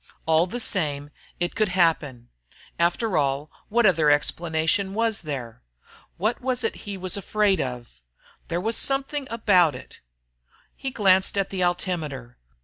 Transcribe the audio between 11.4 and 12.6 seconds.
the altimeter.